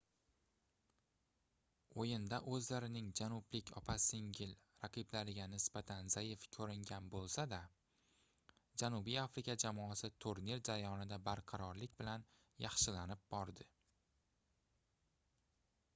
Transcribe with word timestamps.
oʻyinda 2.03 2.37
oʻzlarining 2.55 3.09
janublik 3.19 3.67
opa-singil 3.81 4.55
raqiblariga 4.85 5.45
nisbatan 5.53 6.09
zaif 6.15 6.47
koʻringan 6.57 7.09
boʻlsa-da 7.17 7.59
janubiy 8.85 9.21
afrika 9.25 9.57
jamoasi 9.65 10.11
turnir 10.25 10.63
jarayonida 10.71 11.19
barqarorlik 11.29 11.95
bilan 12.01 12.25
yaxshilanib 12.67 13.21
bordi 13.35 13.69